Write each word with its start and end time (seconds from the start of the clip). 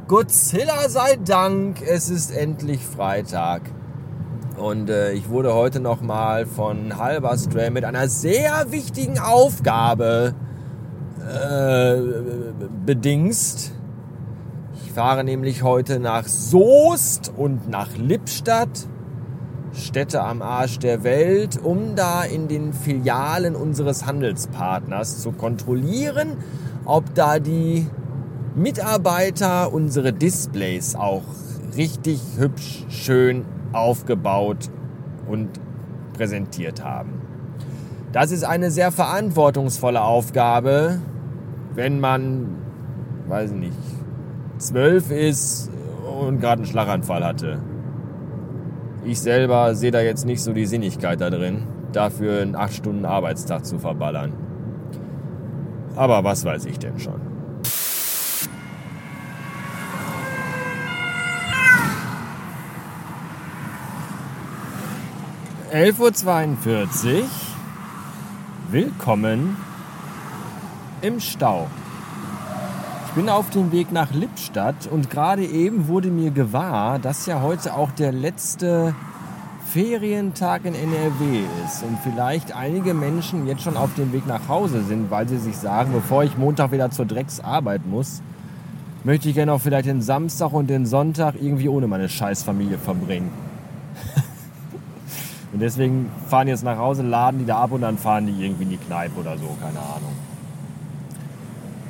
Godzilla 0.09 0.89
sei 0.89 1.15
Dank, 1.23 1.81
es 1.81 2.09
ist 2.09 2.31
endlich 2.31 2.83
Freitag. 2.83 3.61
Und 4.57 4.89
äh, 4.89 5.13
ich 5.13 5.29
wurde 5.29 5.53
heute 5.53 5.79
nochmal 5.79 6.45
von 6.45 6.97
Halberstram 6.97 7.71
mit 7.71 7.85
einer 7.85 8.09
sehr 8.09 8.69
wichtigen 8.69 9.17
Aufgabe 9.17 10.35
äh, 11.21 12.01
bedingst. 12.85 13.78
Ich 14.89 14.95
fahre 14.95 15.23
nämlich 15.23 15.61
heute 15.61 15.99
nach 15.99 16.25
Soest 16.25 17.31
und 17.37 17.69
nach 17.69 17.95
Lippstadt, 17.95 18.87
Städte 19.71 20.23
am 20.23 20.41
Arsch 20.41 20.79
der 20.79 21.03
Welt, 21.03 21.59
um 21.63 21.95
da 21.95 22.23
in 22.23 22.47
den 22.47 22.73
Filialen 22.73 23.55
unseres 23.55 24.07
Handelspartners 24.07 25.21
zu 25.21 25.31
kontrollieren, 25.31 26.37
ob 26.85 27.13
da 27.13 27.37
die 27.37 27.85
Mitarbeiter 28.55 29.71
unsere 29.71 30.11
Displays 30.11 30.95
auch 30.95 31.21
richtig 31.77 32.19
hübsch, 32.39 32.83
schön 32.89 33.45
aufgebaut 33.73 34.71
und 35.29 35.49
präsentiert 36.13 36.83
haben. 36.83 37.21
Das 38.11 38.31
ist 38.31 38.43
eine 38.43 38.71
sehr 38.71 38.91
verantwortungsvolle 38.91 40.01
Aufgabe, 40.01 40.99
wenn 41.75 41.99
man, 41.99 42.55
weiß 43.27 43.51
ich 43.51 43.57
nicht, 43.57 43.98
zwölf 44.59 45.09
ist 45.09 45.71
und 46.21 46.39
gerade 46.39 46.61
einen 46.61 46.71
Schlaganfall 46.71 47.23
hatte. 47.23 47.59
Ich 49.05 49.19
selber 49.19 49.73
sehe 49.73 49.91
da 49.91 50.01
jetzt 50.01 50.25
nicht 50.25 50.43
so 50.43 50.53
die 50.53 50.65
Sinnigkeit 50.65 51.21
da 51.21 51.29
drin, 51.29 51.63
dafür 51.93 52.41
einen 52.41 52.55
8 52.55 52.73
Stunden 52.73 53.05
Arbeitstag 53.05 53.65
zu 53.65 53.79
verballern. 53.79 54.33
Aber 55.95 56.23
was 56.23 56.45
weiß 56.45 56.65
ich 56.65 56.77
denn 56.77 56.99
schon. 56.99 57.19
11.42 65.71 67.21
Uhr. 67.21 67.23
Willkommen 68.71 69.55
im 71.01 71.19
Stau. 71.19 71.67
Ich 73.09 73.15
bin 73.15 73.27
auf 73.27 73.49
dem 73.49 73.71
Weg 73.71 73.91
nach 73.91 74.13
Lippstadt 74.13 74.85
und 74.85 75.09
gerade 75.09 75.43
eben 75.43 75.87
wurde 75.87 76.11
mir 76.11 76.29
gewahr, 76.29 76.99
dass 76.99 77.25
ja 77.25 77.41
heute 77.41 77.73
auch 77.73 77.89
der 77.89 78.11
letzte 78.11 78.93
Ferientag 79.65 80.63
in 80.63 80.75
NRW 80.75 81.39
ist 81.65 81.81
und 81.81 81.97
vielleicht 82.03 82.55
einige 82.55 82.93
Menschen 82.93 83.47
jetzt 83.47 83.63
schon 83.63 83.77
auf 83.77 83.95
dem 83.95 84.13
Weg 84.13 84.27
nach 84.27 84.47
Hause 84.47 84.83
sind, 84.83 85.09
weil 85.09 85.27
sie 85.27 85.39
sich 85.39 85.57
sagen, 85.57 85.91
bevor 85.91 86.23
ich 86.23 86.37
Montag 86.37 86.71
wieder 86.71 86.91
zur 86.91 87.05
Drecksarbeit 87.05 87.83
muss, 87.87 88.21
möchte 89.03 89.27
ich 89.27 89.33
gerne 89.33 89.53
auch 89.53 89.61
vielleicht 89.61 89.87
den 89.87 90.03
Samstag 90.03 90.53
und 90.53 90.69
den 90.69 90.85
Sonntag 90.85 91.33
irgendwie 91.41 91.67
ohne 91.67 91.87
meine 91.87 92.09
Scheißfamilie 92.09 92.77
verbringen. 92.77 93.31
Und 95.51 95.61
deswegen 95.61 96.11
fahren 96.27 96.47
jetzt 96.47 96.63
nach 96.63 96.77
Hause, 96.77 97.01
laden 97.01 97.39
die 97.39 97.45
da 97.47 97.57
ab 97.57 97.71
und 97.71 97.81
dann 97.81 97.97
fahren 97.97 98.27
die 98.27 98.45
irgendwie 98.45 98.65
in 98.65 98.69
die 98.69 98.77
Kneipe 98.77 99.19
oder 99.19 99.35
so, 99.35 99.57
keine 99.59 99.79
Ahnung. 99.79 100.13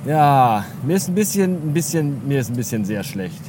Ja, 0.05 0.64
mir 0.83 0.95
ist 0.95 1.09
ein 1.09 1.16
bisschen, 1.16 1.69
ein 1.69 1.73
bisschen, 1.73 2.28
mir 2.28 2.39
ist 2.39 2.50
ein 2.50 2.55
bisschen 2.55 2.86
sehr 2.86 3.03
schlecht. 3.03 3.42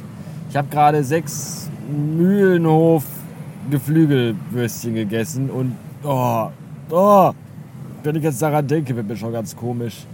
Ich 0.49 0.57
habe 0.57 0.67
gerade 0.67 1.03
sechs 1.03 1.69
Mühlenhof 1.89 3.05
Geflügelwürstchen 3.69 4.95
gegessen 4.95 5.49
und 5.49 5.77
oh, 6.03 6.49
oh, 6.89 7.31
wenn 8.03 8.15
ich 8.15 8.23
jetzt 8.23 8.41
daran 8.41 8.67
denke, 8.67 8.95
wird 8.95 9.07
mir 9.07 9.15
schon 9.15 9.31
ganz 9.31 9.55
komisch. 9.55 10.05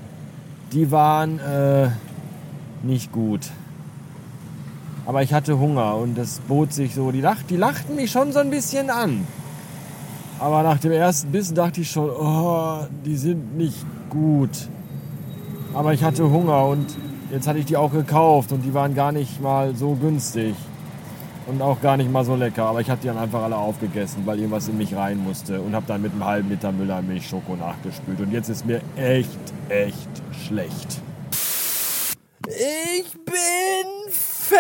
Die 0.74 0.92
waren 0.92 1.40
äh, 1.40 1.90
nicht 2.84 3.12
gut. 3.12 3.50
Aber 5.08 5.24
ich 5.24 5.34
hatte 5.34 5.58
Hunger 5.58 5.96
und 5.96 6.18
das 6.18 6.40
bot 6.42 6.72
sich 6.72 6.94
so. 6.94 7.12
Die, 7.12 7.22
lacht, 7.22 7.50
die 7.50 7.56
lachten 7.56 7.96
mich 7.96 8.12
schon 8.12 8.32
so 8.32 8.40
ein 8.40 8.50
bisschen 8.50 8.90
an. 8.90 9.26
Aber 10.40 10.62
nach 10.62 10.78
dem 10.78 10.92
ersten 10.92 11.32
Bissen 11.32 11.56
dachte 11.56 11.82
ich 11.82 11.90
schon, 11.90 12.10
oh, 12.10 12.82
die 13.06 13.16
sind 13.16 13.58
nicht 13.58 13.86
gut. 14.10 14.68
Aber 15.78 15.94
ich 15.94 16.04
hatte 16.04 16.32
Hunger 16.32 16.66
und 16.66 16.88
jetzt 17.32 17.48
hatte 17.48 17.60
ich 17.60 17.66
die 17.66 17.78
auch 17.78 17.92
gekauft 17.92 18.52
und 18.52 18.64
die 18.64 18.74
waren 18.74 18.96
gar 18.96 19.12
nicht 19.12 19.40
mal 19.40 19.76
so 19.76 19.94
günstig. 19.94 20.56
Und 21.46 21.62
auch 21.62 21.80
gar 21.82 21.98
nicht 21.98 22.12
mal 22.12 22.26
so 22.26 22.36
lecker. 22.36 22.66
Aber 22.66 22.82
ich 22.82 22.90
habe 22.90 23.00
die 23.00 23.06
dann 23.06 23.20
einfach 23.20 23.44
alle 23.44 23.58
aufgegessen, 23.58 24.24
weil 24.26 24.40
irgendwas 24.40 24.68
in 24.68 24.76
mich 24.80 24.96
rein 24.96 25.20
musste. 25.20 25.62
Und 25.62 25.76
habe 25.76 25.86
dann 25.86 26.02
mit 26.02 26.14
einem 26.14 26.26
halben 26.26 26.50
Liter 26.50 26.72
Müllermilch 26.72 27.28
Schoko 27.28 27.56
nachgespült. 27.56 28.20
Und 28.20 28.32
jetzt 28.32 28.50
ist 28.50 28.66
mir 28.66 28.82
echt, 28.96 29.38
echt 29.70 30.10
schlecht. 30.48 31.00
Ich 32.48 33.14
bin 33.24 34.12
fett! 34.12 34.58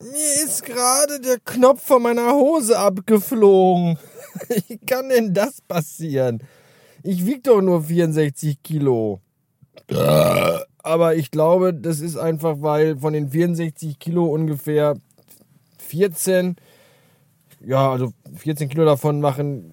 Mir 0.00 0.44
ist 0.44 0.64
gerade 0.64 1.18
der 1.18 1.40
Knopf 1.44 1.84
von 1.84 2.04
meiner 2.04 2.32
Hose 2.34 2.78
abgeflogen. 2.78 3.98
Wie 4.68 4.78
kann 4.78 5.08
denn 5.08 5.34
das 5.34 5.60
passieren? 5.60 6.40
Ich 7.02 7.26
wiege 7.26 7.40
doch 7.42 7.60
nur 7.60 7.82
64 7.82 8.62
Kilo. 8.62 9.20
Aber 10.82 11.14
ich 11.16 11.30
glaube, 11.30 11.74
das 11.74 12.00
ist 12.00 12.16
einfach, 12.16 12.56
weil 12.60 12.98
von 12.98 13.12
den 13.12 13.30
64 13.30 13.98
Kilo 13.98 14.26
ungefähr 14.26 14.96
14, 15.78 16.56
ja, 17.64 17.90
also 17.90 18.12
14 18.34 18.68
Kilo 18.68 18.84
davon 18.84 19.20
machen 19.20 19.72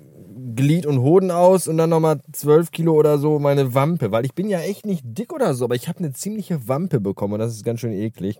Glied 0.56 0.86
und 0.86 1.02
Hoden 1.02 1.32
aus 1.32 1.68
und 1.68 1.78
dann 1.78 1.90
nochmal 1.90 2.22
12 2.32 2.72
Kilo 2.72 2.94
oder 2.94 3.18
so 3.18 3.40
meine 3.40 3.74
Wampe. 3.74 4.12
Weil 4.12 4.26
ich 4.26 4.34
bin 4.34 4.50
ja 4.50 4.60
echt 4.60 4.86
nicht 4.86 5.04
dick 5.06 5.34
oder 5.34 5.54
so, 5.54 5.66
aber 5.66 5.76
ich 5.76 5.88
habe 5.88 6.00
eine 6.00 6.14
ziemliche 6.14 6.68
Wampe 6.68 7.00
bekommen 7.00 7.34
und 7.34 7.40
das 7.40 7.54
ist 7.54 7.66
ganz 7.66 7.80
schön 7.80 7.94
eklig. 7.94 8.40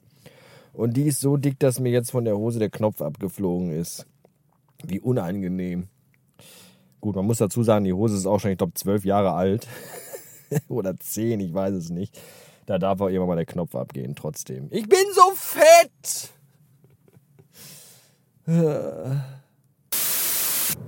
Und 0.74 0.98
die 0.98 1.04
ist 1.04 1.22
so 1.22 1.38
dick, 1.38 1.60
dass 1.60 1.80
mir 1.80 1.92
jetzt 1.92 2.12
von 2.12 2.26
der 2.26 2.38
Hose 2.38 2.60
der 2.60 2.70
Knopf 2.70 3.02
abgeflogen 3.02 3.72
ist. 3.72 4.06
Wie 4.86 5.00
unangenehm. 5.00 5.88
Gut, 7.06 7.16
man 7.16 7.26
muss 7.28 7.38
dazu 7.38 7.62
sagen, 7.62 7.86
die 7.86 7.94
Hose 7.94 8.18
ist 8.18 8.26
auch 8.26 8.40
schon, 8.40 8.50
ich 8.50 8.58
glaube, 8.58 8.74
zwölf 8.74 9.06
Jahre 9.06 9.34
alt. 9.34 9.68
Oder 10.68 10.98
zehn, 10.98 11.40
ich 11.40 11.54
weiß 11.54 11.76
es 11.76 11.92
nicht. 11.92 12.20
Da 12.66 12.80
darf 12.80 13.00
auch 13.00 13.10
irgendwann 13.10 13.28
mal 13.28 13.36
der 13.36 13.46
Knopf 13.46 13.76
abgehen, 13.76 14.16
trotzdem. 14.16 14.70
Ich 14.72 14.90
bin 14.90 14.98
so 15.14 15.22
fett! 15.36 16.32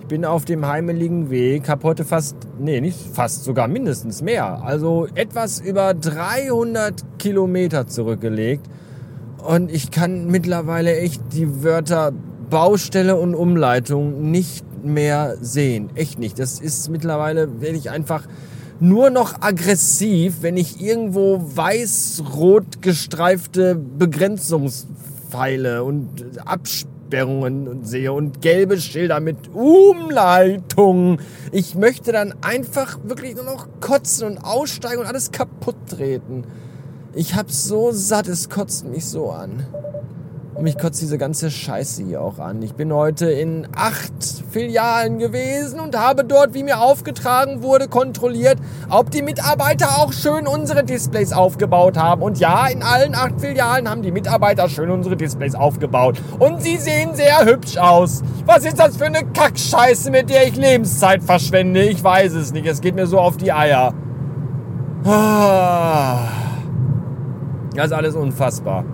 Ich 0.00 0.06
bin 0.08 0.26
auf 0.26 0.44
dem 0.44 0.66
heimeligen 0.66 1.30
Weg, 1.30 1.70
habe 1.70 1.84
heute 1.84 2.04
fast, 2.04 2.36
nee, 2.58 2.82
nicht 2.82 2.98
fast, 3.14 3.44
sogar 3.44 3.66
mindestens 3.66 4.20
mehr, 4.20 4.62
also 4.62 5.06
etwas 5.14 5.60
über 5.60 5.94
300 5.94 7.18
Kilometer 7.18 7.86
zurückgelegt. 7.86 8.68
Und 9.46 9.70
ich 9.70 9.92
kann 9.92 10.26
mittlerweile 10.26 10.96
echt 10.96 11.22
die 11.32 11.62
Wörter 11.62 12.12
Baustelle 12.50 13.16
und 13.16 13.34
Umleitung 13.34 14.30
nicht 14.30 14.64
mehr 14.84 15.36
sehen. 15.40 15.90
Echt 15.94 16.18
nicht. 16.18 16.38
Das 16.38 16.60
ist 16.60 16.88
mittlerweile, 16.88 17.60
werde 17.60 17.76
ich 17.76 17.90
einfach 17.90 18.26
nur 18.80 19.10
noch 19.10 19.40
aggressiv, 19.40 20.42
wenn 20.42 20.56
ich 20.56 20.80
irgendwo 20.80 21.40
weiß-rot 21.54 22.82
gestreifte 22.82 23.76
Begrenzungspfeile 23.76 25.84
und 25.84 26.08
Absperrungen 26.44 27.84
sehe 27.84 28.12
und 28.12 28.42
gelbe 28.42 28.80
Schilder 28.80 29.20
mit 29.20 29.54
Umleitung. 29.54 31.20
Ich 31.52 31.76
möchte 31.76 32.10
dann 32.10 32.34
einfach 32.42 32.98
wirklich 33.04 33.36
nur 33.36 33.44
noch 33.44 33.68
kotzen 33.80 34.26
und 34.26 34.38
aussteigen 34.38 35.00
und 35.00 35.06
alles 35.06 35.30
kaputt 35.30 35.76
treten. 35.88 36.44
Ich 37.18 37.34
hab 37.34 37.50
so 37.50 37.92
satt, 37.92 38.28
es 38.28 38.50
kotzt 38.50 38.84
mich 38.86 39.06
so 39.06 39.30
an. 39.30 39.66
Und 40.54 40.64
mich 40.64 40.76
kotzt 40.76 41.00
diese 41.00 41.16
ganze 41.16 41.50
Scheiße 41.50 42.02
hier 42.04 42.20
auch 42.20 42.38
an. 42.38 42.60
Ich 42.60 42.74
bin 42.74 42.92
heute 42.92 43.30
in 43.30 43.66
acht 43.74 44.12
Filialen 44.50 45.18
gewesen 45.18 45.80
und 45.80 45.96
habe 45.98 46.24
dort, 46.24 46.52
wie 46.52 46.62
mir 46.62 46.78
aufgetragen 46.78 47.62
wurde, 47.62 47.88
kontrolliert, 47.88 48.58
ob 48.90 49.10
die 49.10 49.22
Mitarbeiter 49.22 49.96
auch 49.96 50.12
schön 50.12 50.46
unsere 50.46 50.84
Displays 50.84 51.32
aufgebaut 51.32 51.96
haben. 51.96 52.20
Und 52.20 52.38
ja, 52.38 52.66
in 52.66 52.82
allen 52.82 53.14
acht 53.14 53.40
Filialen 53.40 53.88
haben 53.88 54.02
die 54.02 54.12
Mitarbeiter 54.12 54.68
schön 54.68 54.90
unsere 54.90 55.16
Displays 55.16 55.54
aufgebaut. 55.54 56.20
Und 56.38 56.60
sie 56.60 56.76
sehen 56.76 57.14
sehr 57.14 57.46
hübsch 57.46 57.78
aus. 57.78 58.22
Was 58.44 58.66
ist 58.66 58.78
das 58.78 58.98
für 58.98 59.06
eine 59.06 59.24
Kackscheiße, 59.24 60.10
mit 60.10 60.28
der 60.28 60.48
ich 60.48 60.56
Lebenszeit 60.56 61.22
verschwende? 61.22 61.82
Ich 61.82 62.04
weiß 62.04 62.34
es 62.34 62.52
nicht. 62.52 62.66
Es 62.66 62.82
geht 62.82 62.94
mir 62.94 63.06
so 63.06 63.18
auf 63.18 63.38
die 63.38 63.52
Eier. 63.52 63.94
Ah. 65.06 66.45
Das 67.76 67.86
ist 67.86 67.92
alles 67.92 68.14
unfassbar. 68.14 68.84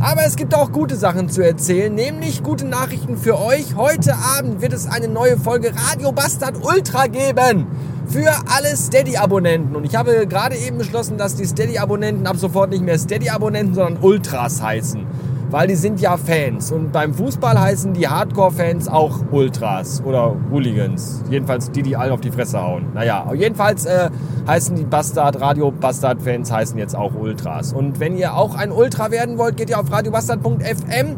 Aber 0.00 0.24
es 0.24 0.36
gibt 0.36 0.54
auch 0.54 0.72
gute 0.72 0.96
Sachen 0.96 1.28
zu 1.28 1.44
erzählen, 1.44 1.94
nämlich 1.94 2.42
gute 2.42 2.64
Nachrichten 2.64 3.18
für 3.18 3.38
euch. 3.38 3.74
Heute 3.76 4.14
Abend 4.16 4.62
wird 4.62 4.72
es 4.72 4.86
eine 4.86 5.08
neue 5.08 5.36
Folge 5.36 5.72
Radio 5.74 6.12
Bastard 6.12 6.64
Ultra 6.64 7.08
geben 7.08 7.66
für 8.06 8.30
alle 8.56 8.76
Steady-Abonnenten. 8.76 9.76
Und 9.76 9.84
ich 9.84 9.96
habe 9.96 10.26
gerade 10.26 10.56
eben 10.56 10.78
beschlossen, 10.78 11.18
dass 11.18 11.34
die 11.34 11.44
Steady-Abonnenten 11.44 12.26
ab 12.26 12.36
sofort 12.36 12.70
nicht 12.70 12.82
mehr 12.82 12.98
Steady-Abonnenten, 12.98 13.74
sondern 13.74 14.02
Ultras 14.02 14.62
heißen 14.62 15.04
weil 15.50 15.68
die 15.68 15.74
sind 15.74 16.00
ja 16.00 16.16
Fans. 16.16 16.72
Und 16.72 16.92
beim 16.92 17.14
Fußball 17.14 17.58
heißen 17.58 17.92
die 17.92 18.08
Hardcore-Fans 18.08 18.88
auch 18.88 19.20
Ultras 19.30 20.02
oder 20.04 20.36
Hooligans. 20.50 21.22
Jedenfalls 21.28 21.70
die, 21.70 21.82
die 21.82 21.96
alle 21.96 22.12
auf 22.12 22.20
die 22.20 22.30
Fresse 22.30 22.62
hauen. 22.62 22.86
Naja, 22.94 23.30
jedenfalls 23.34 23.84
äh, 23.84 24.10
heißen 24.46 24.76
die 24.76 24.84
Bastard, 24.84 25.40
Radio 25.40 25.70
Bastard-Fans 25.70 26.50
heißen 26.50 26.78
jetzt 26.78 26.96
auch 26.96 27.14
Ultras. 27.14 27.72
Und 27.72 28.00
wenn 28.00 28.16
ihr 28.16 28.34
auch 28.34 28.54
ein 28.54 28.72
Ultra 28.72 29.10
werden 29.10 29.38
wollt, 29.38 29.56
geht 29.56 29.70
ihr 29.70 29.78
auf 29.80 29.90
radiobastard.fm 29.90 31.16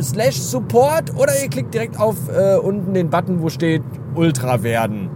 slash 0.00 0.36
support 0.36 1.14
oder 1.16 1.32
ihr 1.42 1.48
klickt 1.48 1.74
direkt 1.74 1.98
auf 1.98 2.16
äh, 2.28 2.56
unten 2.56 2.94
den 2.94 3.10
Button, 3.10 3.42
wo 3.42 3.48
steht 3.48 3.82
Ultra 4.14 4.62
werden. 4.62 5.07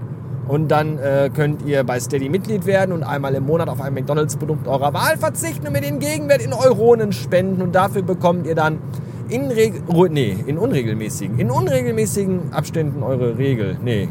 Und 0.52 0.68
dann 0.68 0.98
äh, 0.98 1.30
könnt 1.34 1.64
ihr 1.64 1.82
bei 1.82 1.98
Steady 1.98 2.28
Mitglied 2.28 2.66
werden 2.66 2.92
und 2.92 3.04
einmal 3.04 3.34
im 3.34 3.46
Monat 3.46 3.70
auf 3.70 3.80
ein 3.80 3.94
McDonalds-Produkt 3.94 4.68
eurer 4.68 4.92
Wahl 4.92 5.16
verzichten 5.16 5.66
und 5.66 5.72
mir 5.72 5.80
den 5.80 5.98
Gegenwert 5.98 6.42
in 6.42 6.52
Euronen 6.52 7.12
spenden. 7.12 7.62
Und 7.62 7.74
dafür 7.74 8.02
bekommt 8.02 8.46
ihr 8.46 8.54
dann 8.54 8.76
in, 9.30 9.48
nee, 9.48 10.36
in 10.46 10.58
unregelmäßigen, 10.58 11.38
in 11.38 11.50
unregelmäßigen 11.50 12.52
Abständen 12.52 13.02
eure 13.02 13.38
Regel. 13.38 13.78
Nee, 13.82 14.10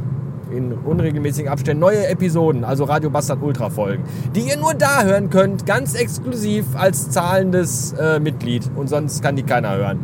in 0.52 0.74
unregelmäßigen 0.74 1.48
Abständen 1.48 1.80
neue 1.80 2.08
Episoden, 2.08 2.64
also 2.64 2.86
Radio 2.86 3.12
Bastard 3.12 3.44
Ultra 3.44 3.70
Folgen, 3.70 4.04
die 4.36 4.50
ihr 4.50 4.58
nur 4.58 4.74
da 4.74 5.04
hören 5.04 5.30
könnt, 5.30 5.68
ganz 5.68 5.94
exklusiv 5.94 6.66
als 6.74 7.12
zahlendes 7.12 7.94
äh, 7.94 8.20
Mitglied 8.20 8.68
und 8.76 8.90
sonst 8.90 9.22
kann 9.22 9.36
die 9.36 9.44
keiner 9.44 9.78
hören. 9.78 10.00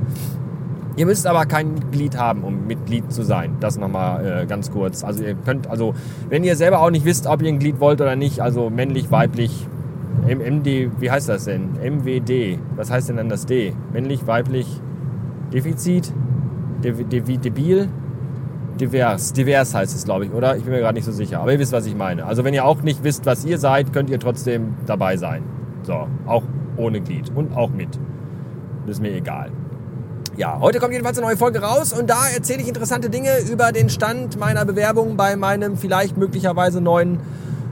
Ihr 0.97 1.05
müsst 1.05 1.27
aber 1.27 1.45
kein 1.45 1.75
Mitglied 1.75 2.17
haben, 2.17 2.43
um 2.43 2.65
Mitglied 2.65 3.11
zu 3.11 3.21
sein. 3.23 3.57
Das 3.59 3.77
nochmal 3.77 4.41
äh, 4.43 4.45
ganz 4.47 4.71
kurz. 4.71 5.03
Also 5.03 5.23
ihr 5.23 5.35
könnt, 5.35 5.67
also 5.67 5.93
wenn 6.27 6.43
ihr 6.43 6.55
selber 6.55 6.81
auch 6.81 6.89
nicht 6.89 7.05
wisst, 7.05 7.27
ob 7.27 7.43
ihr 7.43 7.49
ein 7.49 7.59
Glied 7.59 7.79
wollt 7.79 8.01
oder 8.01 8.15
nicht, 8.15 8.41
also 8.41 8.71
männlich, 8.71 9.11
weiblich, 9.11 9.67
MD, 10.25 10.89
wie 10.99 11.11
heißt 11.11 11.29
das 11.29 11.45
denn? 11.45 11.73
MWD. 11.73 12.59
Was 12.75 12.89
heißt 12.89 13.09
denn 13.09 13.17
dann 13.17 13.29
das 13.29 13.45
D? 13.45 13.73
Männlich, 13.93 14.25
weiblich, 14.25 14.81
Defizit, 15.53 16.11
De, 16.83 16.91
De, 16.91 17.37
debil, 17.37 17.87
divers. 18.79 19.33
Divers 19.33 19.75
heißt 19.75 19.95
es, 19.95 20.03
glaube 20.03 20.25
ich, 20.25 20.31
oder? 20.31 20.57
Ich 20.57 20.63
bin 20.63 20.73
mir 20.73 20.79
gerade 20.79 20.95
nicht 20.95 21.05
so 21.05 21.11
sicher. 21.11 21.39
Aber 21.41 21.53
ihr 21.53 21.59
wisst, 21.59 21.73
was 21.73 21.85
ich 21.85 21.95
meine. 21.95 22.25
Also 22.25 22.43
wenn 22.43 22.55
ihr 22.55 22.65
auch 22.65 22.81
nicht 22.81 23.03
wisst, 23.03 23.25
was 23.27 23.45
ihr 23.45 23.59
seid, 23.59 23.93
könnt 23.93 24.09
ihr 24.09 24.19
trotzdem 24.19 24.75
dabei 24.87 25.17
sein. 25.17 25.43
So, 25.83 26.07
auch 26.25 26.43
ohne 26.75 27.01
Glied 27.01 27.31
und 27.35 27.55
auch 27.55 27.69
mit. 27.69 27.99
Das 28.85 28.97
ist 28.97 29.01
mir 29.01 29.13
egal. 29.13 29.51
Ja, 30.37 30.59
heute 30.61 30.77
kommt 30.77 30.93
jedenfalls 30.93 31.17
eine 31.17 31.25
neue 31.25 31.35
Folge 31.35 31.63
raus 31.63 31.93
und 31.93 32.11
da 32.11 32.27
erzähle 32.31 32.61
ich 32.61 32.67
interessante 32.67 33.09
Dinge 33.09 33.39
über 33.51 33.71
den 33.71 33.89
Stand 33.89 34.39
meiner 34.39 34.65
Bewerbung 34.65 35.17
bei 35.17 35.35
meinem 35.35 35.77
vielleicht 35.77 36.15
möglicherweise 36.15 36.79
neuen 36.79 37.19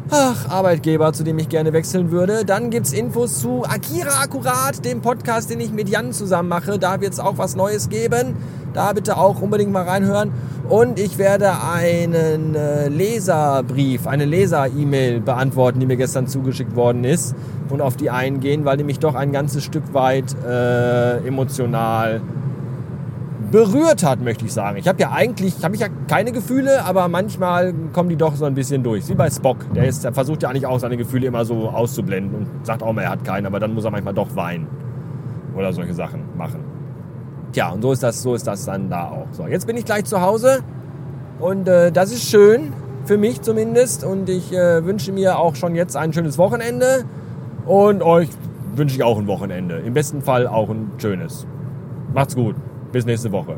ach, 0.09 0.49
Arbeitgeber, 0.49 1.13
zu 1.13 1.23
dem 1.23 1.37
ich 1.37 1.47
gerne 1.47 1.73
wechseln 1.73 2.09
würde. 2.09 2.43
Dann 2.43 2.71
gibt's 2.71 2.91
Infos 2.91 3.37
zu 3.37 3.65
Akira 3.65 4.19
Akkurat, 4.19 4.83
dem 4.83 5.03
Podcast, 5.03 5.51
den 5.51 5.59
ich 5.59 5.71
mit 5.71 5.89
Jan 5.89 6.11
zusammen 6.11 6.49
mache. 6.49 6.79
Da 6.79 7.01
wird's 7.01 7.19
auch 7.19 7.37
was 7.37 7.55
Neues 7.55 7.87
geben. 7.89 8.35
Da 8.73 8.93
bitte 8.93 9.17
auch 9.17 9.43
unbedingt 9.43 9.71
mal 9.71 9.83
reinhören. 9.83 10.31
Und 10.67 10.97
ich 10.99 11.19
werde 11.19 11.61
einen 11.61 12.55
äh, 12.55 12.87
Leserbrief, 12.87 14.07
eine 14.07 14.25
Leser-E-Mail 14.25 15.19
beantworten, 15.19 15.79
die 15.79 15.85
mir 15.85 15.97
gestern 15.97 16.25
zugeschickt 16.25 16.75
worden 16.75 17.03
ist 17.03 17.35
und 17.69 17.81
auf 17.81 17.95
die 17.95 18.09
eingehen, 18.09 18.65
weil 18.65 18.77
die 18.77 18.83
mich 18.83 18.97
doch 18.97 19.13
ein 19.13 19.31
ganzes 19.31 19.63
Stück 19.63 19.93
weit 19.93 20.35
äh, 20.43 21.17
emotional 21.27 22.21
berührt 23.55 24.03
hat, 24.03 24.19
möchte 24.19 24.43
ich 24.43 24.51
sagen. 24.51 24.75
Ich 24.75 24.85
habe 24.85 24.99
ja 24.99 25.13
eigentlich, 25.13 25.63
habe 25.63 25.75
ich 25.75 25.79
ja 25.79 25.87
keine 26.09 26.33
Gefühle, 26.33 26.83
aber 26.83 27.07
manchmal 27.07 27.73
kommen 27.93 28.09
die 28.09 28.17
doch 28.17 28.35
so 28.35 28.43
ein 28.43 28.53
bisschen 28.53 28.83
durch. 28.83 29.07
Wie 29.07 29.13
bei 29.13 29.29
Spock. 29.29 29.59
Der, 29.73 29.87
ist, 29.87 30.03
der 30.03 30.11
versucht 30.11 30.43
ja 30.43 30.49
eigentlich 30.49 30.65
auch 30.65 30.77
seine 30.77 30.97
Gefühle 30.97 31.27
immer 31.27 31.45
so 31.45 31.69
auszublenden 31.69 32.35
und 32.35 32.65
sagt 32.65 32.83
auch 32.83 32.91
mal, 32.91 33.03
er 33.03 33.11
hat 33.11 33.23
keinen, 33.23 33.45
aber 33.45 33.61
dann 33.61 33.73
muss 33.73 33.85
er 33.85 33.91
manchmal 33.91 34.13
doch 34.13 34.35
weinen. 34.35 34.67
Oder 35.55 35.71
solche 35.71 35.93
Sachen 35.93 36.23
machen. 36.35 36.65
Tja, 37.53 37.69
und 37.69 37.81
so 37.81 37.93
ist 37.93 38.03
das, 38.03 38.21
so 38.21 38.35
ist 38.35 38.45
das 38.45 38.65
dann 38.65 38.89
da 38.89 39.05
auch. 39.05 39.27
So, 39.31 39.47
jetzt 39.47 39.65
bin 39.65 39.77
ich 39.77 39.85
gleich 39.85 40.03
zu 40.03 40.19
Hause 40.19 40.59
und 41.39 41.69
äh, 41.69 41.93
das 41.93 42.11
ist 42.11 42.29
schön, 42.29 42.73
für 43.05 43.17
mich 43.17 43.41
zumindest. 43.41 44.03
Und 44.03 44.27
ich 44.27 44.51
äh, 44.51 44.83
wünsche 44.83 45.13
mir 45.13 45.39
auch 45.39 45.55
schon 45.55 45.75
jetzt 45.75 45.95
ein 45.95 46.11
schönes 46.11 46.37
Wochenende. 46.37 47.05
Und 47.65 48.03
euch 48.03 48.27
wünsche 48.75 48.97
ich 48.97 49.03
auch 49.03 49.17
ein 49.17 49.27
Wochenende. 49.27 49.77
Im 49.77 49.93
besten 49.93 50.21
Fall 50.21 50.45
auch 50.45 50.69
ein 50.69 50.91
schönes. 50.97 51.47
Macht's 52.13 52.35
gut. 52.35 52.57
Bis 52.95 53.05
nächste 53.05 53.29
Woche. 53.29 53.57